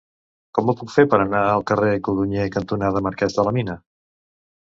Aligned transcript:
Com 0.57 0.69
ho 0.69 0.73
puc 0.77 0.93
fer 0.93 1.03
per 1.09 1.17
anar 1.25 1.41
al 1.49 1.65
carrer 1.71 1.91
Codonyer 2.07 2.47
cantonada 2.57 3.05
Marquès 3.09 3.37
de 3.39 3.47
la 3.49 3.53
Mina? 3.59 3.77